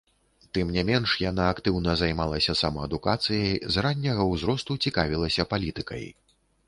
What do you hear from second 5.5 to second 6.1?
палітыкай.